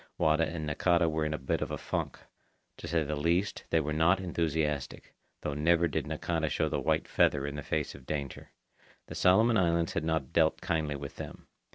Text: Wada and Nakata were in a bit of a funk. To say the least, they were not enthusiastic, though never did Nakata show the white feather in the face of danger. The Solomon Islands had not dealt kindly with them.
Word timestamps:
Wada 0.17 0.47
and 0.47 0.65
Nakata 0.67 1.07
were 1.07 1.25
in 1.27 1.33
a 1.35 1.37
bit 1.37 1.61
of 1.61 1.69
a 1.69 1.77
funk. 1.77 2.17
To 2.77 2.87
say 2.87 3.03
the 3.03 3.15
least, 3.15 3.65
they 3.69 3.79
were 3.79 3.93
not 3.93 4.19
enthusiastic, 4.19 5.13
though 5.41 5.53
never 5.53 5.87
did 5.87 6.07
Nakata 6.07 6.49
show 6.49 6.67
the 6.67 6.79
white 6.79 7.07
feather 7.07 7.45
in 7.45 7.53
the 7.53 7.61
face 7.61 7.93
of 7.93 8.07
danger. 8.07 8.49
The 9.05 9.13
Solomon 9.13 9.57
Islands 9.57 9.93
had 9.93 10.03
not 10.03 10.33
dealt 10.33 10.59
kindly 10.59 10.95
with 10.95 11.17
them. 11.17 11.45